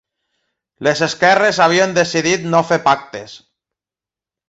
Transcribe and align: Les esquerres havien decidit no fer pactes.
Les 0.87 1.03
esquerres 1.09 1.61
havien 1.67 1.95
decidit 1.99 2.51
no 2.57 2.65
fer 2.73 2.83
pactes. 2.91 3.41